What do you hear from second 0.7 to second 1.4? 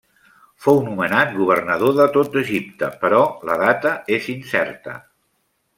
nomenat